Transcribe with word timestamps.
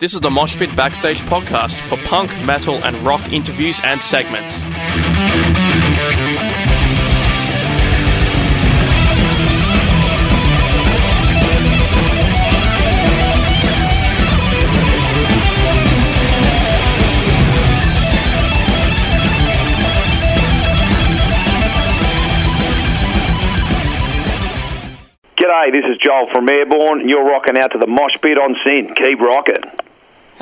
This 0.00 0.14
is 0.14 0.20
the 0.20 0.30
Mosh 0.30 0.56
Pit 0.56 0.74
Backstage 0.74 1.20
podcast 1.20 1.78
for 1.78 1.98
punk, 2.08 2.30
metal, 2.42 2.82
and 2.82 2.96
rock 3.06 3.34
interviews 3.34 3.78
and 3.84 4.00
segments. 4.00 4.54
G'day, 25.36 25.70
this 25.70 25.84
is 25.90 25.98
Joel 26.02 26.26
from 26.32 26.48
Airbourne, 26.48 27.00
and 27.00 27.10
you're 27.10 27.22
rocking 27.22 27.58
out 27.58 27.72
to 27.72 27.78
the 27.78 27.86
mosh 27.86 28.16
pit 28.22 28.38
on 28.38 28.56
SYN. 28.64 28.94
Keep 28.94 29.20
rocking. 29.20 29.89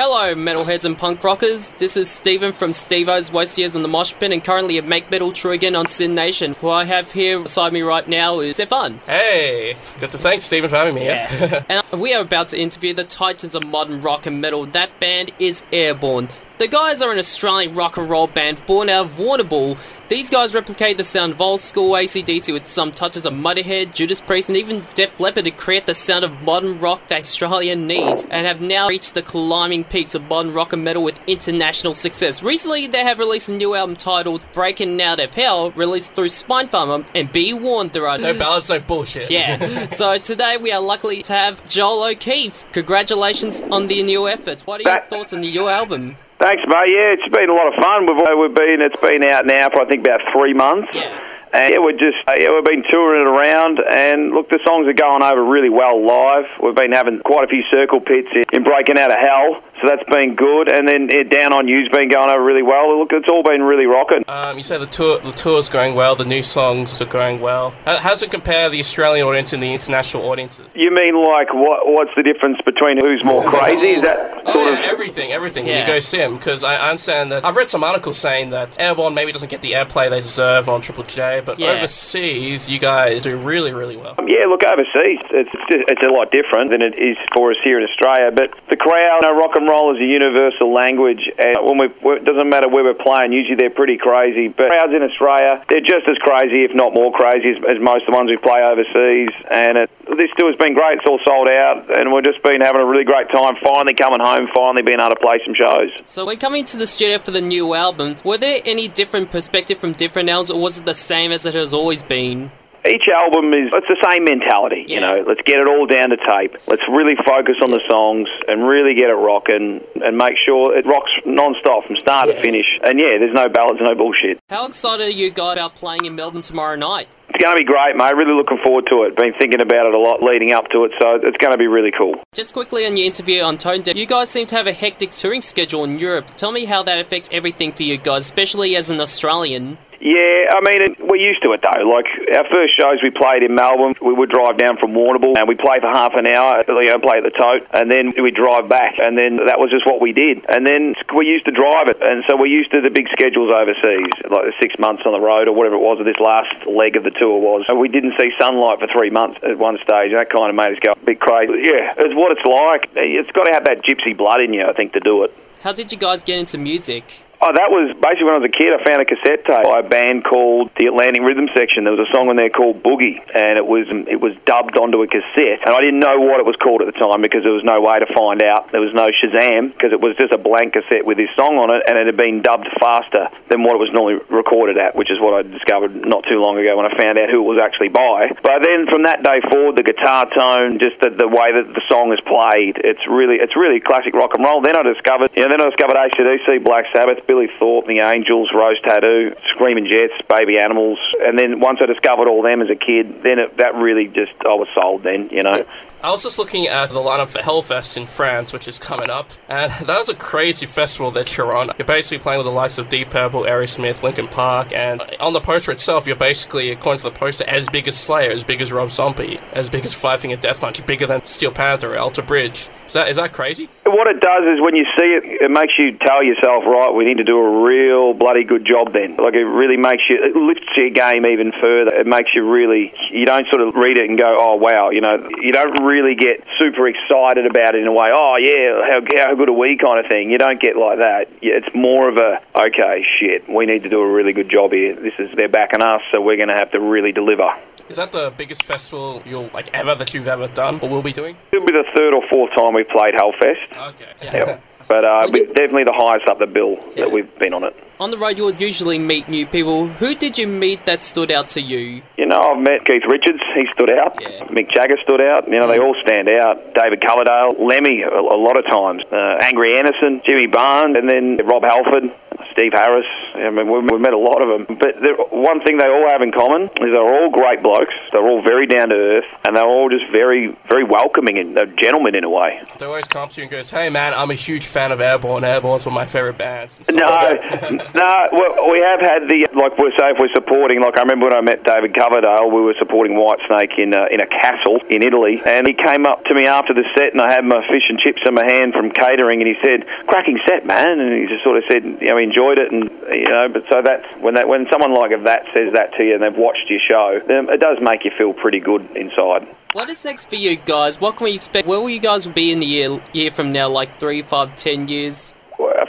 Hello, 0.00 0.32
metalheads 0.32 0.84
and 0.84 0.96
punk 0.96 1.24
rockers. 1.24 1.73
This 1.78 1.96
is 1.96 2.09
Stephen 2.09 2.52
from 2.52 2.73
Stevo's 2.73 3.32
Worst 3.32 3.59
Years 3.59 3.74
in 3.74 3.82
the 3.82 3.88
Mosh 3.88 4.14
Pit 4.20 4.30
and 4.30 4.45
currently 4.45 4.78
at 4.78 4.86
Make 4.86 5.10
Metal 5.10 5.32
True 5.32 5.50
Again 5.50 5.74
on 5.74 5.88
SYN 5.88 6.14
Nation. 6.14 6.54
Who 6.60 6.68
I 6.68 6.84
have 6.84 7.10
here 7.10 7.40
beside 7.40 7.73
me 7.73 7.82
right 7.82 8.06
now 8.06 8.38
is 8.38 8.54
Stefan. 8.54 8.98
Hey, 9.06 9.76
good 9.98 10.12
to 10.12 10.18
thank 10.18 10.42
Stephen 10.42 10.70
for 10.70 10.76
having 10.76 10.95
me 10.95 11.00
here. 11.00 11.66
and 11.68 11.82
we 12.00 12.14
are 12.14 12.23
about 12.23 12.50
to 12.50 12.56
interview 12.56 12.95
the 12.95 13.02
titans 13.02 13.56
of 13.56 13.66
modern 13.66 14.00
rock 14.00 14.24
and 14.24 14.40
metal. 14.40 14.66
That 14.66 15.00
band 15.00 15.32
is 15.40 15.64
Airbourne. 15.73 16.28
The 16.58 16.66
guys 16.66 17.02
are 17.02 17.12
an 17.12 17.20
Australian 17.20 17.76
rock 17.76 17.98
and 17.98 18.10
roll 18.10 18.26
band 18.26 18.66
born 18.66 18.88
out 18.88 19.06
of 19.06 19.12
Warrnambool. 19.12 19.78
These 20.08 20.28
guys 20.28 20.56
replicate 20.56 20.96
the 20.96 21.04
sound 21.04 21.34
of 21.34 21.40
old 21.40 21.60
school 21.60 21.92
ACDC 21.92 22.52
with 22.52 22.66
some 22.66 22.90
touches 22.90 23.24
of 23.24 23.32
Motorhead, 23.32 23.94
Judas 23.94 24.20
Priest, 24.20 24.48
and 24.48 24.56
even 24.56 24.84
Def 24.96 25.20
Leppard 25.20 25.44
to 25.44 25.52
create 25.52 25.86
the 25.86 25.94
sound 25.94 26.24
of 26.24 26.42
modern 26.42 26.80
rock 26.80 27.02
that 27.10 27.20
Australia 27.20 27.76
needs, 27.76 28.24
and 28.28 28.44
have 28.44 28.60
now 28.60 28.88
reached 28.88 29.14
the 29.14 29.22
climbing 29.22 29.84
peaks 29.84 30.16
of 30.16 30.22
modern 30.24 30.52
rock 30.52 30.72
and 30.72 30.82
metal 30.82 31.04
with 31.04 31.20
international 31.28 31.94
success. 31.94 32.42
Recently, 32.42 32.88
they 32.88 33.04
have 33.04 33.20
released 33.20 33.48
a 33.48 33.52
new 33.52 33.76
album 33.76 33.95
titled 33.95 34.43
Breaking 34.52 35.00
Out 35.00 35.20
of 35.20 35.34
Hell, 35.34 35.70
released 35.70 36.15
through 36.15 36.26
Spinefarmer, 36.26 37.06
and 37.15 37.30
be 37.30 37.52
warned 37.52 37.93
there 37.93 38.09
are 38.09 38.18
no 38.18 38.37
ballads, 38.37 38.68
no 38.68 38.80
bullshit. 38.80 39.30
Yeah. 39.30 39.88
so 39.90 40.18
today 40.18 40.56
we 40.56 40.72
are 40.72 40.80
lucky 40.80 41.22
to 41.22 41.32
have 41.32 41.65
Joel 41.68 42.02
O'Keefe. 42.02 42.65
Congratulations 42.72 43.62
on 43.62 43.87
the 43.87 44.02
new 44.02 44.26
efforts. 44.26 44.66
What 44.66 44.80
are 44.80 44.90
your 44.90 45.02
thoughts 45.02 45.32
on 45.32 45.43
the 45.43 45.50
new 45.52 45.68
album? 45.68 46.16
Thanks, 46.38 46.62
mate. 46.68 46.94
Yeah, 46.94 47.18
it's 47.18 47.28
been 47.34 47.50
a 47.50 47.54
lot 47.54 47.66
of 47.66 47.74
fun. 47.82 48.06
We've 48.06 48.22
uh, 48.22 48.36
we've 48.38 48.54
been 48.54 48.78
it's 48.78 49.00
been 49.02 49.24
out 49.24 49.44
now 49.44 49.70
for 49.70 49.82
I 49.82 49.86
think 49.88 50.06
about 50.06 50.20
three 50.32 50.54
months. 50.54 50.88
Yeah. 50.94 51.10
And 51.52 51.74
yeah, 51.74 51.80
we're 51.80 51.98
just 51.98 52.22
uh, 52.28 52.38
yeah, 52.38 52.54
we've 52.54 52.64
been 52.64 52.84
touring 52.86 53.26
it 53.26 53.26
around, 53.26 53.80
and 53.80 54.30
look, 54.30 54.48
the 54.48 54.60
songs 54.62 54.86
are 54.86 54.94
going 54.94 55.22
over 55.24 55.42
really 55.42 55.70
well 55.70 55.98
live. 55.98 56.46
We've 56.62 56.76
been 56.76 56.92
having 56.92 57.20
quite 57.24 57.42
a 57.42 57.48
few 57.48 57.64
circle 57.72 58.00
pits 58.00 58.28
in, 58.30 58.44
in 58.52 58.62
breaking 58.62 58.98
out 58.98 59.10
of 59.10 59.18
hell, 59.18 59.64
so 59.80 59.88
that's 59.88 60.02
been 60.10 60.34
good. 60.34 60.68
And 60.71 60.88
then 60.88 61.09
yeah, 61.10 61.23
down 61.23 61.52
on 61.52 61.68
you's 61.68 61.88
been 61.88 62.09
going 62.09 62.30
over 62.30 62.43
really 62.43 62.62
well. 62.62 62.98
Look, 62.98 63.12
it's 63.12 63.29
all 63.30 63.43
been 63.43 63.62
really 63.62 63.87
rocking. 63.87 64.25
Um, 64.28 64.56
you 64.59 64.65
say 64.65 64.78
the 64.78 64.87
tour 64.87 65.19
the 65.21 65.32
tour's 65.32 65.69
going 65.69 65.94
well, 65.94 66.15
the 66.16 66.25
new 66.25 66.43
songs 66.43 67.00
are 67.00 67.04
going 67.06 67.41
well. 67.41 67.75
How, 67.84 67.97
how 67.99 68.10
does 68.10 68.22
it 68.22 68.31
compare 68.31 68.69
the 68.71 68.81
Australian 68.81 69.26
audience 69.26 69.53
and 69.53 69.62
the 69.62 69.72
international 69.72 70.25
audiences? 70.31 70.66
You 70.75 70.91
mean 70.91 71.15
like 71.16 71.53
what? 71.54 71.87
What's 71.87 72.10
the 72.16 72.22
difference 72.22 72.59
between 72.65 72.99
who's 72.99 73.22
more 73.25 73.44
crazy? 73.50 73.97
Is 73.99 74.03
that 74.03 74.43
Oh, 74.47 74.53
sort 74.53 74.72
yeah, 74.72 74.78
of? 74.78 74.84
everything, 74.91 75.32
everything. 75.32 75.66
Yeah. 75.66 75.81
You 75.81 75.87
go 75.87 76.00
sim 76.00 76.37
because 76.37 76.65
I 76.65 76.75
I 76.76 76.91
understand 76.91 77.32
that 77.32 77.44
I've 77.44 77.56
read 77.56 77.69
some 77.71 77.82
articles 77.84 78.19
saying 78.19 78.50
that 78.50 78.78
Airbourne 78.81 79.12
maybe 79.15 79.32
doesn't 79.32 79.49
get 79.50 79.62
the 79.62 79.72
airplay 79.72 80.09
they 80.09 80.21
deserve 80.21 80.69
on 80.69 80.81
Triple 80.81 81.04
J, 81.04 81.43
but 81.44 81.59
Yeah. 81.59 81.72
overseas 81.72 82.69
you 82.69 82.78
guys 82.78 83.22
do 83.22 83.37
really, 83.37 83.72
really 83.72 83.97
well. 83.97 84.15
Yeah, 84.26 84.47
look 84.49 84.62
overseas, 84.65 85.21
it's 85.31 85.50
it's 85.69 86.03
a 86.06 86.10
lot 86.10 86.31
different 86.31 86.71
than 86.71 86.81
it 86.82 86.94
is 86.99 87.16
for 87.34 87.50
us 87.50 87.56
here 87.65 87.78
in 87.78 87.84
Australia. 87.88 88.31
But 88.34 88.50
the 88.71 88.76
crowd, 88.76 89.21
you 89.22 89.28
know, 89.28 89.37
rock 89.37 89.53
and 89.54 89.68
roll 89.69 89.94
is 89.94 90.00
a 90.00 90.09
universal 90.09 90.72
language, 90.72 91.21
and 91.37 91.61
when 91.62 91.77
we 91.77 91.87
it 92.16 92.25
doesn't 92.25 92.49
matter 92.49 92.69
where 92.69 92.83
we're 92.83 92.97
playing, 92.97 93.33
usually 93.33 93.55
they're 93.55 93.75
pretty 93.75 94.00
crazy. 94.00 94.49
But 94.49 94.72
crowds 94.72 94.97
in 94.97 95.05
Australia, 95.05 95.62
they're 95.69 95.84
just 95.84 96.09
as 96.09 96.16
crazy, 96.25 96.65
if 96.65 96.72
not 96.75 96.94
more 96.94 97.12
crazy, 97.12 97.53
as, 97.53 97.59
as 97.69 97.78
most 97.78 98.09
of 98.09 98.12
the 98.12 98.17
ones 98.17 98.33
we 98.33 98.41
play 98.41 98.65
overseas. 98.65 99.31
And 99.53 99.84
it, 99.84 99.91
this 100.17 100.33
tour's 100.41 100.57
been 100.57 100.73
great; 100.73 100.99
it's 100.99 101.07
all 101.07 101.21
sold 101.28 101.49
out, 101.49 101.87
and 101.93 102.11
we've 102.12 102.25
just 102.25 102.43
been 102.43 102.65
having 102.65 102.81
a 102.81 102.89
really 102.89 103.05
great 103.05 103.28
time. 103.28 103.55
Finally 103.62 103.95
coming 103.95 104.25
home, 104.25 104.49
finally 104.57 104.83
being 104.83 105.01
able 105.01 105.12
to 105.12 105.21
play 105.21 105.39
some 105.45 105.55
shows. 105.55 105.93
So 106.09 106.25
when 106.25 106.39
coming 106.39 106.65
to 106.67 106.77
the 106.77 106.87
studio 106.87 107.19
for 107.19 107.31
the 107.31 107.45
new 107.45 107.75
album, 107.75 108.17
were 108.25 108.39
there 108.39 108.61
any 108.65 108.89
different 108.89 109.31
perspective 109.31 109.78
from 109.78 109.93
different 109.93 110.28
albums, 110.28 110.51
or 110.51 110.61
was 110.61 110.78
it 110.81 110.84
the 110.84 110.95
same 110.97 111.31
as 111.33 111.45
it 111.45 111.55
has 111.55 111.73
always 111.73 112.03
been? 112.03 112.51
Each 112.88 113.09
album 113.09 113.53
is 113.53 113.71
it's 113.72 113.88
the 113.88 114.00
same 114.09 114.25
mentality 114.25 114.84
you 114.88 115.00
know. 115.00 115.25
Let's 115.26 115.43
get 115.44 115.60
it 115.60 115.66
all 115.66 115.87
down 115.87 116.10
to 116.10 116.16
tape. 116.16 116.56
Let's 116.66 116.82
really 116.91 117.15
focus 117.26 117.56
on 117.62 117.71
the 117.71 117.81
songs 117.88 118.28
and 118.49 118.66
really 118.66 118.94
get 118.94 119.10
it 119.10 119.19
rocking 119.19 119.81
and 120.04 120.16
make 120.16 120.34
sure 120.44 120.76
it 120.76 120.87
rocks 120.87 121.10
non-stop 121.27 121.84
from 121.87 121.97
start 121.97 122.28
to 122.28 122.41
finish. 122.43 122.78
And 122.82 122.98
yeah 122.98 123.19
there's 123.19 123.34
no 123.34 123.48
ballads 123.48 123.81
no 123.82 123.94
bullshit. 123.94 124.41
How 124.48 124.66
excited 124.66 125.06
are 125.06 125.10
you 125.10 125.31
guys 125.31 125.54
about 125.54 125.75
playing 125.75 126.04
in 126.04 126.15
Melbourne 126.15 126.43
tomorrow 126.43 126.77
night? 126.77 127.09
it's 127.38 127.44
going 127.44 127.56
to 127.56 127.60
be 127.60 127.65
great 127.65 127.94
mate. 127.97 128.16
Really 128.16 128.32
looking 128.32 128.59
forward 128.65 128.87
to 128.91 129.03
it. 129.04 129.16
Been 129.16 129.32
thinking 129.38 129.60
about 129.60 129.87
it 129.87 129.94
a 129.94 129.98
lot 129.98 130.22
leading 130.22 130.53
up 130.53 130.69
to 130.71 130.84
it 130.84 130.93
so 131.00 131.21
it's 131.22 131.37
going 131.37 131.53
to 131.53 131.59
be 131.59 131.66
really 131.66 131.93
cool. 131.97 132.15
Just 132.34 132.53
quickly 132.53 132.87
on 132.87 132.97
your 132.97 133.06
interview 133.06 133.43
on 133.43 133.59
Tone 133.59 133.82
Deaf, 133.82 133.97
you 133.97 134.06
guys 134.06 134.28
seem 134.31 134.47
to 134.47 134.56
have 134.56 134.66
a 134.66 134.72
hectic 134.72 135.10
touring 135.10 135.43
schedule 135.43 135.84
in 135.84 135.98
Europe. 135.98 136.27
Tell 136.37 136.53
me 136.53 136.65
how 136.65 136.82
that 136.82 136.98
affects 136.98 137.28
everything 137.31 137.72
for 137.72 137.84
you 137.84 137.97
guys, 137.97 138.25
especially 138.25 138.75
as 138.77 138.91
an 138.91 139.00
Australian. 139.00 139.78
Yeah, 139.98 140.54
I 140.54 140.62
mean, 140.62 140.81
it, 140.82 140.92
we're 141.03 141.19
used 141.19 141.42
to 141.42 141.50
it 141.53 141.60
though. 141.60 141.82
Like 141.82 142.06
our 142.31 142.47
first 142.47 142.78
shows 142.78 143.03
we 143.03 143.10
played 143.10 143.42
in 143.42 143.54
Melbourne, 143.54 143.98
we 143.98 144.14
would 144.14 144.31
drive 144.31 144.54
down 144.54 144.78
from 144.78 144.94
Warrnambool 144.94 145.34
and 145.34 145.50
we 145.50 145.59
play 145.59 145.82
for 145.82 145.91
half 145.91 146.14
an 146.14 146.26
hour, 146.31 146.62
you 146.62 146.94
know, 146.94 147.03
play 147.03 147.19
at 147.19 147.26
the 147.26 147.34
tote, 147.34 147.66
and 147.75 147.91
then 147.91 148.14
we 148.14 148.31
drive 148.31 148.70
back, 148.70 148.94
and 149.03 149.19
then 149.19 149.42
that 149.50 149.59
was 149.59 149.75
just 149.75 149.86
what 149.86 150.00
we 150.00 150.14
did. 150.14 150.47
And 150.47 150.62
then 150.62 150.94
we 151.10 151.26
used 151.26 151.47
to 151.50 151.54
drive 151.54 151.91
it, 151.91 151.98
and 151.98 152.22
so 152.31 152.38
we're 152.38 152.47
used 152.47 152.70
to 152.70 152.81
the 152.81 152.94
big 152.94 153.10
schedules 153.10 153.50
overseas, 153.50 154.14
like 154.31 154.47
the 154.47 154.54
six 154.62 154.78
months 154.78 155.03
on 155.03 155.12
the 155.12 155.20
road 155.20 155.50
or 155.50 155.54
whatever 155.54 155.75
it 155.75 155.82
was. 155.82 155.98
That 155.98 156.06
this 156.06 156.22
last 156.22 156.54
leg 156.70 156.94
of 156.94 157.03
the 157.03 157.10
tour 157.19 157.42
was, 157.42 157.66
and 157.66 157.75
we 157.78 157.91
didn't 157.91 158.15
see 158.22 158.30
sunlight 158.38 158.78
for 158.78 158.86
three 158.86 159.10
months 159.10 159.42
at 159.42 159.59
one 159.59 159.82
stage. 159.82 160.15
That 160.15 160.30
kind 160.30 160.50
of 160.50 160.54
made 160.54 160.78
us 160.78 160.80
go 160.80 160.94
a 160.94 161.03
bit 161.03 161.19
crazy. 161.19 161.66
Yeah, 161.66 161.98
it's 161.98 162.15
what 162.15 162.30
it's 162.30 162.47
like. 162.47 162.86
It's 162.94 163.30
got 163.34 163.50
to 163.50 163.53
have 163.53 163.66
that 163.66 163.82
gypsy 163.82 164.16
blood 164.16 164.41
in 164.41 164.54
you, 164.54 164.62
I 164.62 164.72
think, 164.78 164.94
to 164.94 165.00
do 165.00 165.25
it. 165.26 165.34
How 165.62 165.72
did 165.72 165.91
you 165.91 165.98
guys 165.98 166.22
get 166.22 166.38
into 166.38 166.56
music? 166.56 167.03
Oh, 167.38 167.54
that 167.54 167.71
was 167.71 167.94
basically 168.03 168.26
when 168.26 168.34
I 168.34 168.43
was 168.43 168.50
a 168.50 168.56
kid. 168.59 168.75
I 168.75 168.82
found 168.82 168.99
a 168.99 169.06
cassette 169.06 169.47
tape 169.47 169.62
by 169.62 169.78
a 169.78 169.87
band 169.87 170.26
called 170.26 170.75
the 170.75 170.91
Atlanta 170.91 171.22
Rhythm 171.22 171.47
Section. 171.54 171.87
There 171.87 171.94
was 171.94 172.03
a 172.03 172.10
song 172.10 172.26
on 172.26 172.34
there 172.34 172.50
called 172.50 172.82
Boogie, 172.82 173.15
and 173.31 173.54
it 173.54 173.62
was 173.62 173.87
it 174.10 174.19
was 174.19 174.34
dubbed 174.43 174.75
onto 174.75 175.06
a 175.06 175.09
cassette. 175.09 175.62
And 175.62 175.71
I 175.71 175.78
didn't 175.78 176.03
know 176.03 176.19
what 176.19 176.43
it 176.43 176.47
was 176.50 176.59
called 176.59 176.82
at 176.82 176.91
the 176.91 176.98
time 176.98 177.22
because 177.22 177.47
there 177.47 177.54
was 177.54 177.62
no 177.62 177.78
way 177.78 177.94
to 178.03 178.10
find 178.10 178.43
out. 178.43 178.75
There 178.75 178.82
was 178.82 178.91
no 178.91 179.06
Shazam 179.06 179.71
because 179.71 179.94
it 179.94 180.03
was 180.03 180.19
just 180.19 180.34
a 180.34 180.41
blank 180.41 180.75
cassette 180.75 181.06
with 181.06 181.15
this 181.15 181.31
song 181.38 181.62
on 181.62 181.71
it, 181.71 181.87
and 181.87 181.94
it 181.94 182.10
had 182.10 182.19
been 182.19 182.43
dubbed 182.43 182.66
faster 182.82 183.31
than 183.54 183.62
what 183.62 183.78
it 183.78 183.82
was 183.87 183.94
normally 183.94 184.19
recorded 184.34 184.75
at, 184.75 184.98
which 184.98 185.15
is 185.15 185.22
what 185.22 185.38
I 185.38 185.47
discovered 185.47 185.94
not 185.94 186.27
too 186.27 186.43
long 186.43 186.59
ago 186.59 186.75
when 186.75 186.91
I 186.91 186.93
found 186.98 187.22
out 187.22 187.31
who 187.31 187.38
it 187.38 187.47
was 187.47 187.62
actually 187.62 187.94
by. 187.94 188.34
But 188.43 188.66
then 188.66 188.91
from 188.91 189.06
that 189.06 189.22
day 189.22 189.38
forward, 189.47 189.78
the 189.78 189.87
guitar 189.87 190.27
tone, 190.34 190.82
just 190.82 190.98
the, 190.98 191.15
the 191.15 191.31
way 191.31 191.54
that 191.54 191.71
the 191.71 191.87
song 191.87 192.10
is 192.10 192.19
played, 192.27 192.82
it's 192.82 193.06
really 193.06 193.38
it's 193.38 193.54
really 193.54 193.78
classic 193.78 194.10
rock 194.19 194.34
and 194.34 194.43
roll. 194.43 194.59
Then 194.59 194.75
I 194.75 194.82
discovered, 194.82 195.31
you 195.38 195.47
know, 195.47 195.54
then 195.54 195.62
I 195.62 195.71
discovered 195.71 195.94
ACDC, 195.94 196.66
Black 196.66 196.91
Sabbath, 196.91 197.22
Billy 197.28 197.47
Thorpe, 197.59 197.87
The 197.87 198.00
Angels, 198.00 198.50
Rose 198.53 198.81
Tattoo, 198.81 199.37
Screaming 199.50 199.87
Jets, 199.87 200.15
Baby 200.28 200.59
Animals, 200.59 200.99
and 201.21 201.39
then 201.39 201.61
once 201.61 201.78
I 201.81 201.87
discovered 201.87 202.27
all 202.27 202.43
them 202.43 202.62
as 202.62 202.71
a 202.71 202.75
kid, 202.75 203.22
then 203.22 203.39
it, 203.39 203.59
that 203.59 203.75
really 203.75 204.06
just 204.06 204.33
I 204.41 204.55
was 204.55 204.66
sold. 204.75 205.05
Then 205.05 205.28
you 205.31 205.44
know. 205.44 205.65
I 206.00 206.12
was 206.12 206.22
just 206.22 206.38
looking 206.38 206.69
at 206.69 206.91
the 206.91 207.00
lineup 207.00 207.28
for 207.28 207.41
Hellfest 207.41 207.97
in 207.97 208.06
France, 208.06 208.53
which 208.53 208.69
is 208.69 208.78
coming 208.78 209.10
up, 209.10 209.32
and 209.48 209.72
that 209.86 209.98
was 209.98 210.09
a 210.09 210.14
crazy 210.14 210.64
festival 210.64 211.10
that 211.10 211.36
you're 211.36 211.56
on. 211.56 211.72
You're 211.76 211.86
basically 211.86 212.19
playing 212.19 212.38
with 212.38 212.47
the 212.47 212.53
likes 212.53 212.78
of 212.78 212.88
Deep 212.88 213.10
Purple, 213.10 213.42
Aerosmith, 213.42 214.04
Linkin 214.04 214.28
Park, 214.28 214.72
and 214.72 215.03
on 215.19 215.32
the 215.32 215.41
poster 215.41 215.72
itself, 215.72 216.06
you're 216.06 216.14
basically, 216.14 216.70
according 216.70 216.98
to 216.98 217.10
the 217.10 217.19
poster, 217.19 217.42
as 217.48 217.69
big 217.69 217.88
as 217.88 217.97
Slayer, 217.97 218.31
as 218.31 218.44
big 218.44 218.62
as 218.62 218.70
Rob 218.70 218.92
Zombie, 218.92 219.41
as 219.53 219.69
big 219.69 219.84
as 219.84 219.92
Five 219.92 220.20
Finger 220.20 220.36
Death 220.36 220.60
Punch, 220.60 220.86
bigger 220.86 221.06
than 221.06 221.26
Steel 221.26 221.50
Panther, 221.50 221.94
or 221.94 221.98
Alter 221.98 222.22
Bridge. 222.22 222.69
Is 222.88 222.94
that 222.94 223.09
is 223.09 223.16
that 223.16 223.34
crazy? 223.34 223.69
What 223.84 224.09
it 224.09 224.20
does 224.20 224.48
is 224.48 224.65
when 224.65 224.75
you 224.75 224.84
see 224.97 225.12
it, 225.12 225.44
it 225.44 225.51
makes 225.51 225.74
you 225.77 225.92
tell 226.01 226.24
yourself, 226.24 226.65
right, 226.65 226.89
we 226.89 227.04
need 227.04 227.18
to 227.18 227.24
do 227.24 227.36
a 227.36 227.62
real 227.62 228.15
bloody 228.15 228.44
good 228.44 228.65
job 228.65 228.94
then. 228.94 229.16
Like 229.21 229.34
it 229.34 229.44
really 229.44 229.77
makes 229.77 230.04
you, 230.09 230.16
it 230.16 230.34
lifts 230.34 230.72
your 230.74 230.89
game 230.89 231.27
even 231.27 231.53
further. 231.60 231.92
It 231.92 232.06
makes 232.06 232.33
you 232.34 232.48
really, 232.48 232.92
you 233.12 233.27
don't 233.27 233.47
sort 233.53 233.60
of 233.60 233.74
read 233.74 233.98
it 233.98 234.09
and 234.09 234.18
go, 234.18 234.36
oh 234.41 234.56
wow, 234.56 234.89
you 234.89 235.03
know, 235.03 235.21
you 235.42 235.53
don't 235.53 235.84
really 235.89 236.15
get 236.15 236.45
super 236.61 236.87
excited 236.87 237.47
about 237.47 237.75
it 237.75 237.81
in 237.81 237.87
a 237.87 237.93
way, 237.93 238.09
oh 238.13 238.37
yeah, 238.37 238.83
how, 238.93 239.01
how 239.25 239.35
good 239.35 239.49
are 239.49 239.53
we 239.53 239.79
kind 239.79 239.99
of 240.05 240.11
thing. 240.11 240.31
You 240.31 240.37
don't 240.39 240.61
get 240.61 240.77
like 240.77 240.99
that. 240.99 241.27
It's 241.41 241.69
more 241.75 242.09
of 242.09 242.17
a, 242.19 242.41
okay, 242.55 243.05
shit, 243.19 243.49
we 243.49 243.65
need 243.65 243.83
to 243.85 243.89
do 243.89 244.01
a 244.01 244.13
really 244.13 244.33
good 244.35 244.51
job 244.51 244.73
here. 244.73 244.95
This 244.95 245.15
is, 245.19 245.31
they're 245.37 245.49
backing 245.49 245.83
us, 245.83 246.03
so 246.13 246.21
we're 246.21 246.37
going 246.37 246.49
to 246.49 246.55
have 246.57 246.71
to 246.73 246.81
really 246.81 247.13
deliver. 247.13 247.49
Is 247.89 247.97
that 247.97 248.13
the 248.13 248.31
biggest 248.37 248.63
festival 248.65 249.23
you'll 249.25 249.49
like 249.55 249.71
ever 249.73 249.95
that 249.95 250.13
you've 250.13 250.29
ever 250.29 250.47
done 250.49 250.79
or 250.81 250.91
will 250.91 251.03
be 251.03 251.13
doing? 251.13 251.37
It'll 251.53 251.65
be 251.65 251.73
the 251.73 251.87
third 251.97 252.13
or 252.13 252.23
fourth 252.31 252.51
time 252.55 252.75
we've 252.75 252.89
played 252.89 253.15
Hellfest. 253.15 253.95
Okay. 253.95 254.13
Yep. 254.23 254.63
But 254.87 255.05
uh, 255.05 255.27
definitely 255.27 255.85
the 255.85 255.95
highest 255.97 256.29
up 256.29 256.38
the 256.38 256.46
bill 256.46 256.76
Yeah. 256.94 257.05
that 257.05 257.12
we've 257.12 257.38
been 257.38 257.55
on 257.55 257.64
it. 257.64 257.75
On 258.00 258.12
the 258.12 258.18
road, 258.18 258.38
you 258.38 258.44
would 258.44 258.60
usually 258.60 258.96
meet 258.96 259.28
new 259.28 259.44
people. 259.44 259.88
Who 259.88 260.14
did 260.14 260.38
you 260.38 260.46
meet 260.46 260.86
that 260.86 261.02
stood 261.02 261.32
out 261.32 261.48
to 261.50 261.60
you? 261.60 262.00
You 262.16 262.26
know, 262.26 262.54
I've 262.54 262.62
met 262.62 262.84
Keith 262.84 263.02
Richards. 263.10 263.42
He 263.56 263.64
stood 263.74 263.90
out. 263.90 264.14
Yeah. 264.20 264.46
Mick 264.54 264.70
Jagger 264.70 264.96
stood 265.02 265.20
out. 265.20 265.48
You 265.48 265.58
know, 265.58 265.66
they 265.66 265.80
all 265.80 265.96
stand 266.06 266.28
out. 266.28 266.74
David 266.74 267.00
Coverdale, 267.04 267.56
Lemmy, 267.58 268.02
a, 268.02 268.08
a 268.08 268.38
lot 268.38 268.56
of 268.56 268.64
times. 268.66 269.02
Uh, 269.10 269.42
Angry 269.42 269.76
Anderson, 269.76 270.22
Jimmy 270.24 270.46
Barnes, 270.46 270.96
and 270.96 271.10
then 271.10 271.38
Rob 271.44 271.64
Halford, 271.64 272.04
Steve 272.52 272.73
Harris. 272.73 273.06
I 273.35 273.50
mean, 273.50 273.70
we've, 273.70 274.00
met 274.00 274.12
a 274.12 274.19
lot 274.19 274.43
of 274.43 274.49
them. 274.49 274.79
But 274.79 275.32
one 275.32 275.61
thing 275.62 275.79
they 275.79 275.88
all 275.88 276.08
have 276.11 276.23
in 276.23 276.32
common 276.32 276.62
is 276.62 276.90
they're 276.93 277.14
all 277.14 277.31
great 277.31 277.62
blokes. 277.62 277.94
They're 278.12 278.26
all 278.26 278.43
very 278.43 278.67
down 278.67 278.90
to 278.90 278.94
earth, 278.94 279.25
and 279.44 279.56
they're 279.56 279.67
all 279.67 279.88
just 279.88 280.05
very, 280.12 280.56
very 280.69 280.85
welcoming 280.85 281.38
and 281.38 281.56
they're 281.56 281.67
gentlemen 281.67 282.14
in 282.14 282.25
a 282.25 282.31
way. 282.31 282.61
They 282.79 282.87
always 282.87 283.08
come 283.08 283.29
to 283.31 283.37
you 283.37 283.43
and 283.43 283.50
goes, 283.50 283.70
"Hey 283.70 283.88
man, 283.88 284.14
I'm 284.14 284.31
a 284.31 284.35
huge 284.35 284.67
fan 284.67 284.93
of 284.93 285.00
Airbourne. 285.00 285.44
Airbourne's 285.44 285.85
one 285.85 285.94
of 285.94 286.00
my 286.00 286.06
favorite 286.06 286.38
bands." 286.38 286.81
No, 286.90 287.06
like 287.06 287.40
no. 287.94 288.29
Well, 288.32 288.70
we 288.70 288.81
have 288.81 289.00
had 289.00 289.29
the 289.29 289.47
like. 289.58 289.76
We 289.78 289.93
say 289.99 290.10
if 290.10 290.19
we're 290.19 290.32
supporting, 290.34 290.81
like 290.81 290.96
I 290.96 291.02
remember 291.02 291.26
when 291.26 291.37
I 291.37 291.40
met 291.40 291.62
David 291.62 291.94
Coverdale, 291.94 292.50
we 292.50 292.60
were 292.60 292.75
supporting 292.78 293.14
Whitesnake 293.14 293.78
in 293.78 293.94
uh, 293.94 294.06
in 294.10 294.20
a 294.20 294.26
castle 294.26 294.81
in 294.90 295.02
Italy, 295.02 295.43
and 295.44 295.66
he 295.66 295.75
came 295.75 296.06
up 296.06 296.25
to 296.26 296.34
me 296.34 296.46
after 296.46 296.75
the 296.75 296.84
set, 296.96 297.12
and 297.12 297.20
I 297.20 297.31
had 297.31 297.44
my 297.44 297.60
fish 297.69 297.87
and 297.88 297.99
chips 297.99 298.22
in 298.26 298.34
my 298.34 298.46
hand 298.46 298.75
from 298.75 298.90
catering, 298.90 299.40
and 299.43 299.49
he 299.49 299.56
said, 299.62 299.84
"Cracking 300.06 300.38
set, 300.46 300.66
man," 300.66 301.00
and 301.00 301.12
he 301.12 301.26
just 301.26 301.44
sort 301.44 301.58
of 301.58 301.64
said, 301.70 301.84
"You 301.84 302.08
know, 302.08 302.16
he 302.16 302.25
enjoyed 302.25 302.58
it," 302.58 302.72
and 302.72 302.90
you 303.12 303.28
know, 303.28 303.49
but 303.52 303.62
so 303.70 303.82
that's 303.82 304.06
when 304.20 304.34
that 304.34 304.49
when 304.49 304.66
someone 304.70 304.94
like 304.94 305.12
that 305.25 305.43
says 305.55 305.72
that 305.75 305.94
to 305.99 306.04
you, 306.04 306.14
and 306.14 306.22
they've 306.22 306.37
watched 306.37 306.70
your 306.70 306.81
show, 306.81 307.20
it 307.22 307.61
does 307.61 307.78
make 307.81 308.04
you 308.04 308.11
feel 308.16 308.32
pretty 308.32 308.61
good 308.61 308.87
inside. 308.94 309.46
What 309.72 309.90
is 309.90 310.04
next 310.04 310.31
for 310.31 310.37
you 310.37 310.56
guys? 310.56 311.00
What 311.00 311.16
can 311.16 311.25
we 311.26 311.34
expect? 311.34 311.69
Where 311.69 311.81
will 311.81 311.90
you 311.90 312.00
guys 312.00 312.26
be 312.26 312.52
in 312.52 312.61
the 312.61 312.66
year 312.66 313.00
year 313.12 313.31
from 313.31 313.52
now? 313.52 313.69
Like 313.69 314.00
three, 314.00 314.22
five, 314.22 314.56
ten 314.56 314.88
years? 314.88 315.34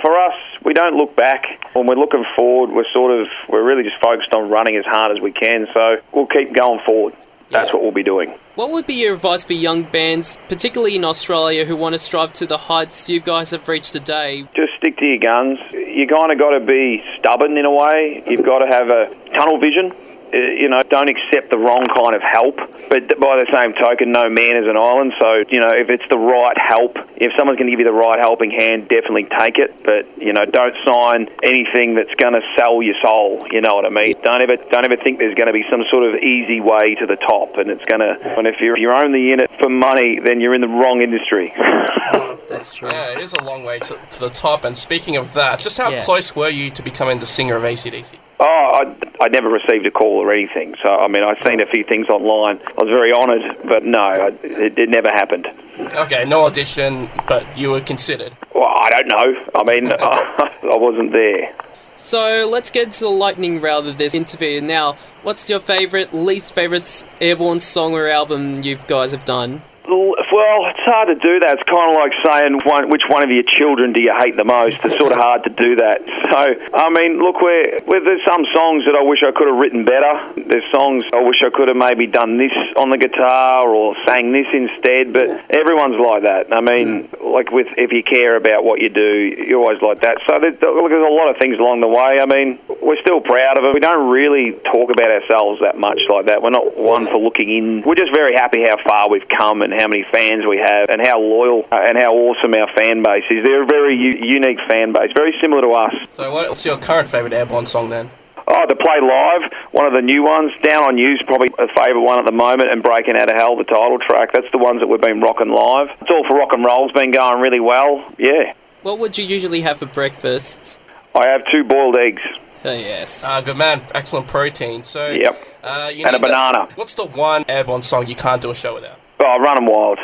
for 0.01 0.17
us, 0.17 0.33
we 0.65 0.73
don't 0.73 0.95
look 0.95 1.15
back. 1.15 1.43
When 1.73 1.87
we're 1.87 1.95
looking 1.95 2.25
forward, 2.35 2.71
we're 2.71 2.89
sort 2.93 3.11
of 3.19 3.27
we're 3.49 3.63
really 3.63 3.83
just 3.83 4.01
focused 4.01 4.33
on 4.35 4.49
running 4.49 4.75
as 4.77 4.85
hard 4.85 5.11
as 5.15 5.21
we 5.21 5.31
can. 5.31 5.67
So 5.73 5.97
we'll 6.13 6.27
keep 6.27 6.53
going 6.53 6.79
forward. 6.85 7.13
That's 7.51 7.67
Yeah. 7.69 7.73
what 7.73 7.81
we'll 7.83 7.91
be 7.91 8.03
doing. 8.03 8.33
What 8.55 8.69
would 8.71 8.85
be 8.85 8.93
your 8.95 9.13
advice 9.15 9.43
for 9.43 9.53
young 9.53 9.83
bands, 9.83 10.37
particularly 10.49 10.95
in 10.95 11.03
Australia, 11.05 11.65
who 11.65 11.75
want 11.75 11.93
to 11.93 11.99
strive 11.99 12.33
to 12.33 12.45
the 12.45 12.57
heights 12.57 13.09
you 13.09 13.19
guys 13.21 13.49
have 13.51 13.67
reached 13.67 13.93
today? 13.93 14.43
Just 14.55 14.73
stick 14.77 14.97
to 14.97 15.05
your 15.05 15.17
guns. 15.17 15.57
You 15.71 16.05
kind 16.05 16.31
of 16.31 16.37
got 16.37 16.51
to 16.51 16.59
be 16.59 17.01
stubborn 17.17 17.57
in 17.57 17.65
a 17.65 17.71
way. 17.71 18.21
You've 18.27 18.45
got 18.45 18.59
to 18.59 18.67
have 18.67 18.89
a 18.89 19.09
tunnel 19.35 19.57
vision. 19.57 19.93
Uh, 20.33 20.37
You 20.59 20.67
know, 20.69 20.81
don't 20.89 21.09
accept 21.09 21.51
the 21.51 21.57
wrong 21.57 21.85
kind 21.95 22.13
of 22.15 22.21
help. 22.21 22.57
But 22.89 23.19
by 23.19 23.37
the 23.37 23.47
same 23.53 23.73
token, 23.73 24.11
no 24.11 24.29
man 24.29 24.55
is 24.57 24.67
an 24.67 24.77
island. 24.77 25.13
So, 25.21 25.43
you 25.49 25.59
know, 25.59 25.69
if 25.71 25.89
it's 25.89 26.03
the 26.09 26.17
right 26.17 26.57
help, 26.57 26.97
if 27.17 27.31
someone's 27.37 27.57
going 27.59 27.69
to 27.69 27.73
give 27.73 27.79
you 27.79 27.85
the 27.89 27.95
right 27.95 28.19
helping 28.19 28.51
hand, 28.51 28.89
definitely 28.89 29.27
take 29.39 29.57
it. 29.57 29.71
But, 29.83 30.05
you 30.17 30.33
know, 30.33 30.45
don't 30.45 30.75
sign 30.85 31.29
anything 31.43 31.95
that's 31.95 32.13
going 32.17 32.33
to 32.33 32.41
sell 32.57 32.81
your 32.81 32.95
soul. 33.01 33.45
You 33.51 33.61
know 33.61 33.73
what 33.75 33.85
I 33.85 33.89
mean? 33.89 34.15
Don't 34.23 34.41
ever, 34.41 34.57
don't 34.71 34.85
ever 34.85 34.97
think 34.97 35.19
there's 35.19 35.35
going 35.35 35.47
to 35.47 35.53
be 35.53 35.63
some 35.69 35.83
sort 35.89 36.03
of 36.03 36.15
easy 36.21 36.59
way 36.61 36.95
to 36.99 37.05
the 37.05 37.15
top. 37.17 37.57
And 37.57 37.69
it's 37.69 37.85
going 37.85 38.01
to, 38.01 38.17
and 38.37 38.45
if 38.47 38.59
you're, 38.59 38.77
you're 38.77 38.93
only 38.97 39.31
in 39.31 39.39
it 39.39 39.49
for 39.61 39.69
money, 39.69 40.19
then 40.23 40.41
you're 40.41 40.53
in 40.55 40.61
the 40.61 40.67
wrong 40.67 41.01
industry. 41.01 41.53
That's 42.49 42.71
true. 42.71 42.89
Yeah, 42.89 43.11
it 43.13 43.19
is 43.21 43.33
a 43.33 43.43
long 43.43 43.63
way 43.63 43.79
to, 43.79 43.97
to 44.11 44.19
the 44.19 44.29
top. 44.29 44.63
And 44.65 44.75
speaking 44.77 45.15
of 45.15 45.33
that, 45.33 45.59
just 45.59 45.77
how 45.77 45.89
Yeah. 45.91 46.01
close 46.03 46.35
were 46.35 46.49
you 46.49 46.69
to 46.71 46.81
becoming 46.83 47.19
the 47.19 47.25
singer 47.25 47.55
of 47.55 47.63
ACDC? 47.63 48.17
Oh, 48.41 48.69
I, 48.73 49.25
I 49.25 49.27
never 49.27 49.49
received 49.49 49.85
a 49.85 49.91
call 49.91 50.17
or 50.17 50.31
anything. 50.31 50.75
So, 50.81 50.89
I 50.89 51.07
mean, 51.09 51.23
I've 51.23 51.45
seen 51.45 51.61
a 51.61 51.65
few 51.65 51.83
things 51.83 52.07
online. 52.07 52.59
I 52.59 52.83
was 52.83 52.89
very 52.89 53.11
honoured, 53.11 53.41
but 53.67 53.83
no, 53.83 53.99
I, 53.99 54.27
it, 54.43 54.77
it 54.77 54.89
never 54.89 55.09
happened. 55.09 55.47
Okay, 55.93 56.23
no 56.25 56.45
audition, 56.45 57.09
but 57.27 57.45
you 57.57 57.71
were 57.71 57.81
considered. 57.81 58.35
Well, 58.55 58.67
I 58.81 58.89
don't 58.89 59.07
know. 59.07 59.33
I 59.55 59.63
mean, 59.63 59.91
I 59.99 60.75
wasn't 60.75 61.11
there. 61.13 61.53
So 61.97 62.47
let's 62.49 62.71
get 62.71 62.93
to 62.93 62.99
the 63.01 63.09
lightning 63.09 63.59
round 63.59 63.87
of 63.87 63.97
this 63.97 64.15
interview. 64.15 64.61
Now, 64.61 64.95
what's 65.21 65.49
your 65.49 65.59
favourite, 65.59 66.13
least 66.13 66.55
favourite 66.55 67.05
Airbourne 67.19 67.59
song 67.59 67.93
or 67.93 68.07
album 68.07 68.63
you 68.63 68.77
guys 68.87 69.11
have 69.11 69.25
done? 69.25 69.63
Well, 69.89 70.69
it's 70.69 70.85
hard 70.85 71.09
to 71.09 71.17
do 71.17 71.39
that. 71.41 71.57
It's 71.57 71.65
kind 71.65 71.89
of 71.89 71.97
like 71.97 72.13
saying 72.21 72.61
one, 72.63 72.89
which 72.89 73.03
one 73.09 73.23
of 73.23 73.31
your 73.33 73.43
children 73.57 73.93
do 73.93 74.01
you 74.01 74.13
hate 74.13 74.37
the 74.37 74.45
most. 74.45 74.77
It's 74.85 74.99
sort 75.01 75.11
of 75.11 75.17
hard 75.17 75.43
to 75.45 75.49
do 75.49 75.75
that. 75.77 76.01
So, 76.29 76.37
I 76.37 76.93
mean, 76.93 77.17
look, 77.17 77.41
we're, 77.41 77.81
we're, 77.89 78.05
there's 78.05 78.21
some 78.21 78.45
songs 78.53 78.85
that 78.85 78.93
I 78.93 79.01
wish 79.01 79.25
I 79.25 79.33
could 79.33 79.49
have 79.49 79.57
written 79.57 79.83
better. 79.83 80.13
There's 80.37 80.63
songs 80.69 81.01
I 81.09 81.25
wish 81.25 81.41
I 81.41 81.49
could 81.49 81.73
have 81.73 81.75
maybe 81.75 82.05
done 82.05 82.37
this 82.37 82.53
on 82.77 82.91
the 82.93 83.01
guitar 83.01 83.65
or 83.65 83.97
sang 84.05 84.31
this 84.31 84.45
instead. 84.53 85.09
But 85.09 85.49
everyone's 85.49 85.97
like 85.97 86.29
that. 86.29 86.53
I 86.53 86.61
mean, 86.61 87.09
mm. 87.09 87.33
like 87.33 87.49
with 87.49 87.65
if 87.81 87.89
you 87.91 88.05
care 88.05 88.37
about 88.37 88.63
what 88.63 88.79
you 88.79 88.89
do, 88.93 89.33
you're 89.41 89.57
always 89.57 89.81
like 89.81 90.05
that. 90.05 90.21
So 90.29 90.37
there's, 90.37 90.61
look, 90.61 90.93
there's 90.93 91.09
a 91.09 91.17
lot 91.17 91.33
of 91.33 91.41
things 91.41 91.57
along 91.57 91.81
the 91.81 91.89
way. 91.89 92.21
I 92.21 92.27
mean, 92.29 92.61
we're 92.89 92.99
still 93.05 93.21
proud 93.21 93.61
of 93.61 93.63
it. 93.63 93.73
We 93.77 93.79
don't 93.79 94.09
really 94.09 94.57
talk 94.73 94.89
about 94.89 95.13
ourselves 95.13 95.61
that 95.61 95.77
much 95.77 96.01
like 96.09 96.25
that. 96.25 96.41
We're 96.41 96.49
not 96.49 96.73
one 96.73 97.05
for 97.05 97.21
looking 97.21 97.53
in. 97.53 97.83
We're 97.85 97.93
just 97.93 98.09
very 98.09 98.33
happy 98.33 98.65
how 98.65 98.81
far 98.81 99.13
we've 99.13 99.29
come 99.29 99.61
and 99.61 99.69
how 99.77 99.85
many 99.85 100.03
fans 100.11 100.49
we 100.49 100.57
have 100.57 100.89
and 100.89 100.97
how 101.05 101.21
loyal 101.21 101.69
uh, 101.71 101.85
and 101.85 102.01
how 102.01 102.17
awesome 102.17 102.57
our 102.57 102.65
fan 102.73 103.05
base 103.05 103.29
is. 103.29 103.45
They're 103.45 103.61
a 103.61 103.69
very 103.69 103.93
u- 103.93 104.25
unique 104.25 104.57
fan 104.65 104.89
base, 104.91 105.13
very 105.13 105.37
similar 105.37 105.61
to 105.61 105.69
us. 105.77 105.93
So, 106.17 106.33
what's 106.33 106.65
your 106.65 106.81
current 106.81 107.07
favourite 107.09 107.31
Airbourne 107.33 107.67
song 107.67 107.89
then? 107.93 108.09
Oh, 108.49 108.65
to 108.65 108.75
play 108.75 108.97
live, 108.97 109.45
one 109.71 109.85
of 109.85 109.93
the 109.93 110.01
new 110.01 110.23
ones. 110.23 110.49
Down 110.63 110.81
on 110.83 110.97
You's 110.97 111.21
probably 111.27 111.49
a 111.59 111.67
favourite 111.77 112.01
one 112.01 112.17
at 112.17 112.25
the 112.25 112.33
moment, 112.33 112.71
and 112.73 112.81
Breaking 112.81 113.15
Out 113.15 113.29
of 113.29 113.35
Hell, 113.37 113.55
the 113.55 113.63
title 113.63 113.99
track. 113.99 114.33
That's 114.33 114.49
the 114.51 114.57
ones 114.57 114.81
that 114.81 114.87
we've 114.87 114.99
been 114.99 115.21
rocking 115.21 115.53
live. 115.53 115.93
It's 116.01 116.09
all 116.09 116.25
for 116.27 116.35
rock 116.35 116.49
and 116.53 116.65
roll's 116.65 116.91
been 116.91 117.11
going 117.11 117.39
really 117.39 117.59
well. 117.59 118.03
Yeah. 118.17 118.53
What 118.81 118.97
would 118.97 119.19
you 119.19 119.25
usually 119.25 119.61
have 119.61 119.77
for 119.77 119.85
breakfast? 119.85 120.79
I 121.13 121.27
have 121.29 121.41
two 121.51 121.63
boiled 121.63 121.95
eggs. 121.97 122.23
Oh, 122.65 122.71
yes. 122.73 123.23
Uh, 123.23 123.41
good 123.41 123.57
man, 123.57 123.81
excellent 123.93 124.27
protein. 124.27 124.83
So, 124.83 125.07
Yep. 125.11 125.37
uh, 125.63 125.91
you 125.93 126.05
And 126.05 126.15
a 126.15 126.19
need 126.19 126.23
the- 126.23 126.27
banana. 126.27 126.67
what's 126.75 126.95
the 126.95 127.05
one 127.05 127.45
Airbourne 127.47 127.83
song 127.83 128.07
you 128.07 128.15
can't 128.15 128.41
do 128.41 128.51
a 128.51 128.55
show 128.55 128.73
without? 128.73 128.97
Oh, 129.23 129.37
Runnin' 129.39 129.65
Wild. 129.65 129.99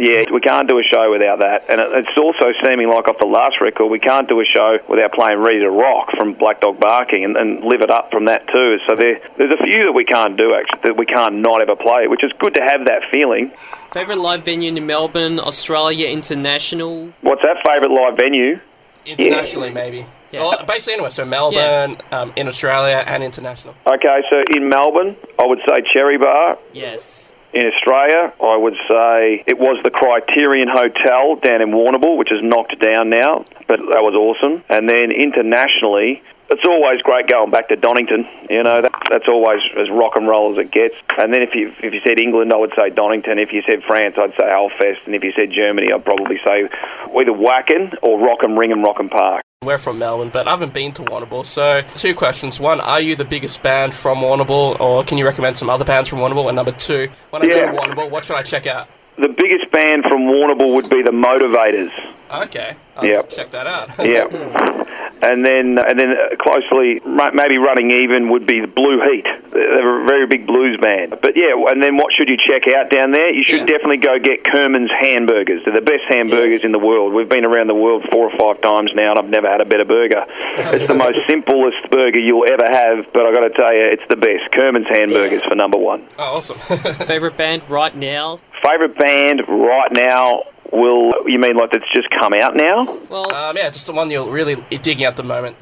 Yeah, 0.00 0.26
we 0.32 0.38
can't 0.40 0.68
do 0.68 0.78
a 0.78 0.82
show 0.84 1.10
without 1.10 1.40
that. 1.40 1.64
And 1.68 1.80
it's 1.80 2.16
also 2.16 2.52
seeming 2.64 2.88
like 2.88 3.08
off 3.08 3.18
the 3.18 3.26
last 3.26 3.60
record, 3.60 3.86
we 3.88 3.98
can't 3.98 4.28
do 4.28 4.40
a 4.40 4.44
show 4.44 4.78
without 4.88 5.12
playing 5.12 5.40
Ready 5.40 5.58
to 5.58 5.70
Rock 5.70 6.12
from 6.16 6.34
Black 6.34 6.60
Dog 6.60 6.78
Barking 6.78 7.24
and, 7.24 7.36
and 7.36 7.64
live 7.64 7.80
it 7.80 7.90
up 7.90 8.12
from 8.12 8.26
that 8.26 8.46
too. 8.46 8.78
So 8.88 8.94
there, 8.94 9.18
there's 9.38 9.50
a 9.50 9.62
few 9.64 9.82
that 9.82 9.92
we 9.92 10.04
can't 10.04 10.36
do, 10.36 10.54
actually, 10.54 10.80
that 10.84 10.96
we 10.96 11.04
can't 11.04 11.36
not 11.42 11.62
ever 11.62 11.74
play, 11.74 12.06
which 12.06 12.22
is 12.22 12.30
good 12.38 12.54
to 12.54 12.62
have 12.62 12.84
that 12.84 13.02
feeling. 13.12 13.50
Favourite 13.92 14.20
live 14.20 14.44
venue 14.44 14.68
in 14.72 14.86
Melbourne, 14.86 15.40
Australia, 15.40 16.06
international? 16.08 17.12
What's 17.22 17.42
that 17.42 17.56
favourite 17.66 17.90
live 17.90 18.16
venue? 18.16 18.60
Internationally, 19.04 19.70
maybe. 19.70 20.06
Yeah. 20.32 20.42
Well, 20.42 20.64
basically 20.66 20.94
anywhere. 20.94 21.10
So 21.10 21.24
Melbourne, 21.24 21.98
um, 22.12 22.32
in 22.36 22.48
Australia, 22.48 23.02
and 23.06 23.22
international. 23.22 23.74
Okay, 23.86 24.22
so 24.30 24.42
in 24.54 24.68
Melbourne, 24.68 25.16
I 25.38 25.46
would 25.46 25.60
say 25.66 25.76
Cherry 25.92 26.18
Bar. 26.18 26.58
Yes. 26.72 27.32
In 27.54 27.64
Australia, 27.66 28.34
I 28.42 28.56
would 28.56 28.76
say 28.90 29.42
it 29.46 29.58
was 29.58 29.80
the 29.82 29.90
Criterion 29.90 30.68
Hotel 30.68 31.36
down 31.40 31.62
in 31.62 31.70
Warrnambool, 31.70 32.18
which 32.18 32.30
is 32.30 32.40
knocked 32.42 32.78
down 32.78 33.08
now, 33.08 33.46
but 33.66 33.80
that 33.80 34.04
was 34.04 34.12
awesome. 34.12 34.62
And 34.68 34.86
then 34.86 35.12
internationally, 35.12 36.22
it's 36.50 36.66
always 36.68 37.00
great 37.00 37.26
going 37.26 37.50
back 37.50 37.68
to 37.68 37.76
Donington. 37.76 38.26
You 38.50 38.62
know, 38.64 38.80
that, 38.82 38.92
that's 39.10 39.28
always 39.28 39.60
as 39.80 39.88
rock 39.88 40.12
and 40.16 40.28
roll 40.28 40.52
as 40.52 40.58
it 40.64 40.72
gets. 40.72 40.94
And 41.16 41.32
then 41.32 41.40
if 41.40 41.54
you 41.54 41.72
if 41.80 41.92
you 41.92 42.00
said 42.04 42.20
England, 42.20 42.52
I 42.52 42.56
would 42.56 42.72
say 42.76 42.90
Donington. 42.90 43.38
If 43.38 43.52
you 43.52 43.62
said 43.68 43.80
France, 43.86 44.16
I'd 44.18 44.36
say 44.36 44.44
Hellfest. 44.44 45.04
And 45.06 45.14
if 45.14 45.24
you 45.24 45.32
said 45.32 45.48
Germany, 45.48 45.88
I'd 45.92 46.04
probably 46.04 46.36
say 46.44 46.68
either 47.16 47.32
Wacken 47.32 47.96
or 48.02 48.20
Rock 48.20 48.44
am 48.44 48.58
Ring 48.58 48.72
and 48.72 48.82
Rock 48.82 49.00
im 49.00 49.08
Park. 49.08 49.42
We're 49.64 49.76
from 49.76 49.98
Melbourne, 49.98 50.30
but 50.32 50.46
I 50.46 50.50
haven't 50.52 50.72
been 50.72 50.92
to 50.92 51.02
Warrnambool. 51.02 51.44
So, 51.44 51.82
two 51.96 52.14
questions. 52.14 52.60
One, 52.60 52.80
are 52.80 53.00
you 53.00 53.16
the 53.16 53.24
biggest 53.24 53.60
band 53.60 53.92
from 53.92 54.18
Warrnambool, 54.18 54.78
or 54.78 55.02
can 55.02 55.18
you 55.18 55.24
recommend 55.26 55.58
some 55.58 55.68
other 55.68 55.84
bands 55.84 56.08
from 56.08 56.20
Warrnambool? 56.20 56.46
And 56.46 56.54
number 56.54 56.70
two, 56.70 57.08
when 57.30 57.42
I 57.42 57.46
Yeah. 57.46 57.66
go 57.66 57.72
to 57.72 57.78
Warrnambool, 57.78 58.08
what 58.08 58.24
should 58.24 58.36
I 58.36 58.42
check 58.44 58.68
out? 58.68 58.86
The 59.16 59.26
biggest 59.28 59.68
band 59.72 60.04
from 60.08 60.28
Warrnambool 60.28 60.74
would 60.74 60.88
be 60.88 61.02
the 61.02 61.10
Motivators. 61.10 61.90
Okay, 62.30 62.76
I'll 62.96 63.04
Yep. 63.06 63.30
check 63.30 63.50
that 63.52 63.66
out. 63.66 63.90
Yeah. 64.04 64.84
And 65.20 65.44
then, 65.44 65.74
and 65.82 65.98
then 65.98 66.14
uh, 66.14 66.36
closely, 66.38 67.00
maybe 67.34 67.58
running 67.58 67.90
even 67.90 68.30
would 68.30 68.46
be 68.46 68.60
the 68.60 68.68
Blue 68.70 69.02
Heat. 69.02 69.26
They're 69.50 70.02
a 70.02 70.06
very 70.06 70.28
big 70.28 70.46
blues 70.46 70.78
band. 70.80 71.16
But 71.20 71.32
yeah, 71.34 71.58
and 71.58 71.82
then 71.82 71.96
what 71.96 72.14
should 72.14 72.28
you 72.30 72.36
check 72.38 72.72
out 72.72 72.88
down 72.88 73.10
there? 73.10 73.28
You 73.34 73.42
should 73.42 73.66
Yeah. 73.66 73.74
definitely 73.74 73.96
go 73.96 74.20
get 74.20 74.44
Kermond's 74.44 74.92
hamburgers. 75.00 75.60
They're 75.64 75.74
the 75.74 75.80
best 75.82 76.04
hamburgers 76.08 76.62
Yes. 76.62 76.64
in 76.64 76.70
the 76.70 76.78
world. 76.78 77.12
We've 77.14 77.28
been 77.28 77.44
around 77.44 77.66
the 77.66 77.74
world 77.74 78.06
four 78.12 78.30
or 78.30 78.38
five 78.38 78.62
times 78.62 78.92
now, 78.94 79.10
and 79.10 79.18
I've 79.18 79.28
never 79.28 79.50
had 79.50 79.60
a 79.60 79.64
better 79.64 79.84
burger. 79.84 80.22
it's 80.70 80.86
the 80.86 80.94
most 80.94 81.18
simplest 81.28 81.90
burger 81.90 82.20
you'll 82.20 82.46
ever 82.46 82.70
have, 82.70 83.06
but 83.12 83.26
I've 83.26 83.34
got 83.34 83.42
to 83.42 83.50
tell 83.50 83.74
you, 83.74 83.86
it's 83.90 84.06
the 84.08 84.16
best. 84.16 84.52
Kermond's 84.54 84.88
hamburgers 84.88 85.42
for 85.48 85.56
number 85.56 85.78
one. 85.78 86.06
oh, 86.16 86.36
awesome. 86.38 86.58
Favourite 87.08 87.36
band 87.36 87.68
right 87.68 87.96
now? 87.96 88.38
Favorite 88.62 88.96
band 88.96 89.42
right 89.48 89.90
now? 89.90 90.42
Will 90.72 91.12
you 91.26 91.38
mean 91.38 91.56
like 91.56 91.70
that's 91.72 91.84
just 91.94 92.08
come 92.20 92.34
out 92.34 92.54
now? 92.56 92.98
Well, 93.08 93.32
um, 93.34 93.56
yeah, 93.56 93.70
just 93.70 93.86
the 93.86 93.92
one 93.92 94.10
you're 94.10 94.30
really 94.30 94.56
digging 94.70 95.04
at 95.04 95.16
the 95.16 95.22
moment. 95.22 95.56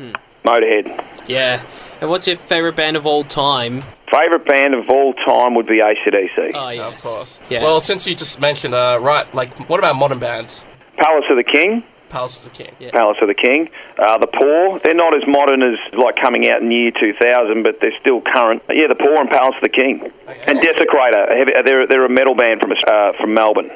Motorhead. 0.45 1.05
yeah. 1.27 1.65
And 2.01 2.09
what's 2.11 2.27
your 2.29 2.37
favourite 2.37 2.77
band 2.77 2.97
of 2.97 3.05
all 3.07 3.25
time? 3.25 3.83
Favorite 4.13 4.47
band 4.47 4.75
of 4.75 4.89
all 4.89 5.13
time 5.15 5.55
would 5.55 5.67
be 5.67 5.81
ACDC. 5.81 6.53
Oh, 6.55 6.69
Of 6.69 6.75
yes. 6.77 7.03
course. 7.03 7.39
Yes. 7.51 7.63
Well, 7.63 7.81
since 7.81 8.07
you 8.07 8.15
just 8.15 8.39
mentioned, 8.39 8.73
uh, 8.75 8.99
right, 9.01 9.33
like, 9.35 9.69
what 9.69 9.79
about 9.81 9.97
modern 9.97 10.21
bands? 10.21 10.63
Palace 10.99 11.25
of 11.31 11.37
the 11.37 11.43
King. 11.43 11.83
Palace 12.09 12.37
of 12.39 12.45
the 12.45 12.51
King. 12.51 12.71
Yeah. 12.79 12.93
Palace 12.93 13.17
of 13.21 13.27
the 13.27 13.35
King. 13.35 13.69
Uh, 13.99 14.19
the 14.19 14.29
Poor, 14.29 14.79
they're 14.85 14.95
not 14.95 15.13
as 15.17 15.23
modern 15.27 15.63
as 15.63 15.75
like 15.99 16.15
coming 16.23 16.49
out 16.49 16.63
in 16.63 16.71
year 16.71 16.93
2000, 16.93 17.65
but 17.65 17.79
they're 17.83 17.91
still 18.01 18.21
current. 18.23 18.63
Yeah, 18.71 18.87
the 18.87 18.95
Poor 18.95 19.17
and 19.21 19.29
Palace 19.29 19.57
of 19.57 19.63
the 19.63 19.69
King. 19.69 20.09
And 20.47 20.61
Desecrator, 20.61 21.65
they're, 21.65 21.87
they're 21.89 22.05
a 22.07 22.09
metal 22.09 22.37
band 22.37 22.61
from 22.61 22.71
uh, 22.87 23.13
from 23.21 23.35
Melbourne. 23.35 23.71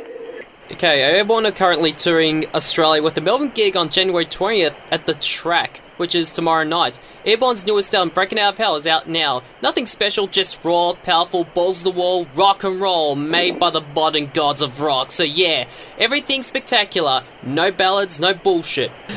Okay, 0.72 1.02
Airbourne 1.02 1.46
are 1.46 1.52
currently 1.52 1.92
touring 1.92 2.46
Australia 2.54 3.02
with 3.02 3.14
the 3.14 3.20
Melbourne 3.20 3.50
gig 3.52 3.76
on 3.76 3.90
January 3.90 4.24
20th 4.24 4.76
at 4.92 5.04
the 5.04 5.14
Track, 5.14 5.80
which 5.96 6.14
is 6.14 6.30
tomorrow 6.32 6.62
night. 6.62 7.00
Airbourne's 7.24 7.66
newest 7.66 7.92
album, 7.92 8.14
Breaking 8.14 8.38
Out 8.38 8.52
of 8.52 8.58
Hell, 8.58 8.76
is 8.76 8.86
out 8.86 9.08
now. 9.08 9.42
Nothing 9.62 9.84
special, 9.84 10.28
just 10.28 10.64
raw, 10.64 10.92
powerful, 10.92 11.42
balls 11.42 11.78
to 11.78 11.84
the 11.84 11.90
wall, 11.90 12.24
rock 12.36 12.62
and 12.62 12.80
roll, 12.80 13.16
made 13.16 13.58
by 13.58 13.70
the 13.70 13.80
modern 13.80 14.30
gods 14.32 14.62
of 14.62 14.80
rock. 14.80 15.10
So 15.10 15.24
yeah, 15.24 15.68
everything 15.98 16.44
spectacular. 16.44 17.24
No 17.42 17.72
ballads, 17.72 18.20
no 18.20 18.32
bullshit. 18.32 18.92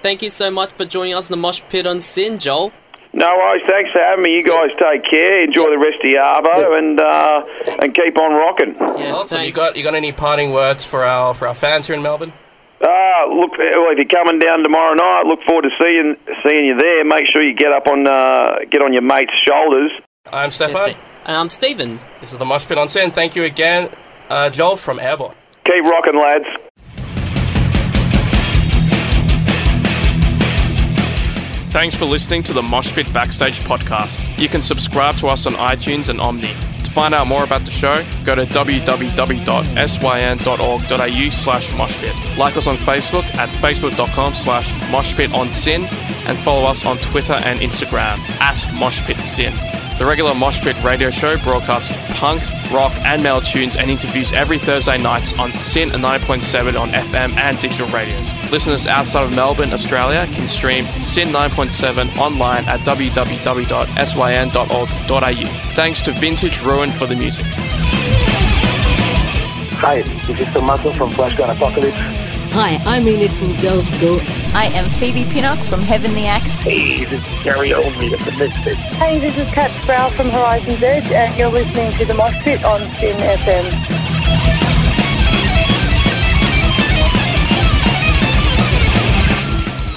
Thank 0.00 0.22
you 0.22 0.30
so 0.30 0.50
much 0.50 0.70
for 0.72 0.86
joining 0.86 1.12
us 1.12 1.28
in 1.28 1.32
the 1.34 1.36
Mosh 1.36 1.60
Pit 1.68 1.86
on 1.86 2.00
SYN, 2.00 2.38
Joel. 2.38 2.72
No 3.18 3.34
worries. 3.36 3.62
Thanks 3.68 3.90
for 3.90 3.98
having 3.98 4.22
me. 4.22 4.36
You 4.36 4.44
guys 4.44 4.70
take 4.78 5.02
care. 5.10 5.42
Enjoy 5.42 5.64
the 5.70 5.78
rest 5.78 5.98
of 6.04 6.08
your 6.10 6.22
arvo 6.22 6.78
and 6.78 7.00
uh, 7.00 7.42
and 7.82 7.92
keep 7.92 8.16
on 8.16 8.30
rocking. 8.32 8.74
Yeah, 8.78 9.14
Awesome. 9.14 9.42
You 9.42 9.50
got 9.52 9.74
you 9.76 9.82
got 9.82 9.94
any 9.96 10.12
parting 10.12 10.52
words 10.52 10.84
for 10.84 11.04
our 11.04 11.34
for 11.34 11.48
our 11.48 11.54
fans 11.54 11.86
here 11.88 11.96
in 11.96 12.02
Melbourne? 12.02 12.32
Uh, 12.80 13.26
look, 13.34 13.58
well, 13.58 13.90
if 13.90 13.98
you're 13.98 14.06
coming 14.06 14.38
down 14.38 14.62
tomorrow 14.62 14.94
night, 14.94 15.22
look 15.26 15.40
forward 15.48 15.62
to 15.62 15.70
seeing 15.82 16.14
seeing 16.46 16.66
you 16.66 16.76
there. 16.78 17.04
Make 17.04 17.24
sure 17.32 17.42
you 17.44 17.56
get 17.56 17.72
up 17.72 17.88
on 17.88 18.06
uh, 18.06 18.58
get 18.70 18.82
on 18.82 18.92
your 18.92 19.02
mate's 19.02 19.32
shoulders. 19.46 19.90
I'm 20.32 20.52
Stefan. 20.52 20.90
And 21.24 21.36
I'm 21.36 21.50
Stephen. 21.50 21.98
This 22.20 22.32
is 22.32 22.38
the 22.38 22.44
Mosh 22.44 22.66
Pit 22.66 22.78
on 22.78 22.88
SYN. 22.88 23.10
Thank 23.10 23.34
you 23.34 23.42
again, 23.42 23.90
uh, 24.30 24.48
Joel 24.48 24.76
from 24.76 24.98
Airbourne. 25.00 25.34
Keep 25.64 25.84
rocking, 25.84 26.18
lads. 26.18 26.46
Thanks 31.70 31.94
for 31.94 32.06
listening 32.06 32.42
to 32.44 32.52
the 32.54 32.62
Moshpit 32.62 33.12
Backstage 33.12 33.60
podcast. 33.60 34.18
You 34.38 34.48
can 34.48 34.62
subscribe 34.62 35.16
to 35.18 35.28
us 35.28 35.46
on 35.46 35.52
iTunes 35.54 36.08
and 36.08 36.18
Omny. 36.18 36.54
To 36.84 36.90
find 36.90 37.14
out 37.14 37.26
more 37.26 37.44
about 37.44 37.66
the 37.66 37.70
show, 37.70 38.02
go 38.24 38.34
to 38.34 38.46
www.syn.org.au 38.46 38.90
slash 41.30 41.68
moshpit. 41.70 42.38
Like 42.38 42.56
us 42.56 42.66
on 42.66 42.76
Facebook 42.76 43.24
at 43.36 43.50
facebook.com 43.50 44.34
slash 44.34 44.70
moshpitonsyn 44.90 45.84
and 46.26 46.38
follow 46.38 46.64
us 46.66 46.86
on 46.86 46.96
Twitter 46.98 47.34
and 47.34 47.60
Instagram 47.60 48.18
at 48.40 48.56
moshpitsyn. 48.80 49.52
The 49.98 50.06
regular 50.06 50.32
Moshpit 50.32 50.82
radio 50.82 51.10
show 51.10 51.36
broadcasts 51.38 51.94
punk, 52.18 52.40
rock, 52.70 52.92
and 53.04 53.22
metal 53.22 53.40
tunes 53.40 53.76
and 53.76 53.90
interviews 53.90 54.32
every 54.32 54.58
Thursday 54.58 54.98
nights 54.98 55.32
on 55.38 55.52
SYN 55.52 55.90
9.7 55.90 56.78
on 56.78 56.90
FM 56.90 57.36
and 57.36 57.58
digital 57.60 57.86
radios. 57.88 58.30
Listeners 58.50 58.86
outside 58.86 59.24
of 59.24 59.34
Melbourne, 59.34 59.72
Australia 59.72 60.26
can 60.34 60.46
stream 60.46 60.84
SYN 61.04 61.28
9.7 61.28 62.16
online 62.16 62.64
at 62.66 62.80
www.syn.org.au. 62.80 63.68
Thanks 65.74 66.00
to 66.02 66.12
Vintage 66.12 66.62
Ruin 66.62 66.90
for 66.90 67.06
the 67.06 67.16
music. 67.16 67.46
Hi, 69.80 70.02
this 70.02 70.40
is 70.40 70.52
Tommaso 70.52 70.92
from 70.92 71.10
Flash 71.10 71.36
Gun 71.36 71.50
Apocalypse. 71.50 71.94
Hi, 72.50 72.80
I'm 72.84 73.06
Enid 73.06 73.30
from 73.32 73.48
Girlschool. 73.62 74.18
I 74.58 74.64
am 74.74 74.90
Phoebe 74.98 75.22
Pinnock 75.22 75.60
from 75.66 75.82
Heavenly 75.82 76.26
Axe. 76.26 76.56
Hey, 76.56 77.04
this 77.04 77.24
is 77.24 77.44
Gary 77.44 77.68
Oldmead 77.68 78.12
of 78.12 78.24
the 78.24 78.32
Misfits. 78.32 78.80
Hey, 78.98 79.20
this 79.20 79.38
is 79.38 79.46
Kat 79.54 79.70
Sproul 79.82 80.10
from 80.10 80.30
Horizon's 80.30 80.82
Edge, 80.82 81.12
and 81.12 81.38
you're 81.38 81.48
listening 81.48 81.92
to 81.92 82.04
the 82.04 82.12
Mosh 82.14 82.34
Pit 82.42 82.64
on 82.64 82.80
SYN 82.98 83.14
FM. 83.38 83.64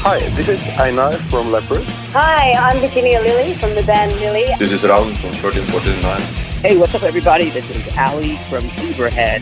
Hi, 0.04 0.20
this 0.36 0.48
is 0.48 0.62
Einar 0.78 1.14
from 1.32 1.52
Leprous. 1.52 1.88
Hi, 2.14 2.52
I'm 2.54 2.78
Virginia 2.78 3.20
Lilly 3.20 3.56
from 3.56 3.74
the 3.74 3.82
band 3.82 4.12
Lily. 4.20 4.46
This 4.60 4.72
is 4.72 4.84
Raul 4.84 5.12
from 5.16 5.32
1349. 5.42 6.22
Hey, 6.62 6.78
what's 6.78 6.94
up, 6.94 7.02
everybody? 7.02 7.50
This 7.50 7.68
is 7.72 7.98
Ali 7.98 8.38
from 8.48 8.66
Beaverhead. 8.78 9.42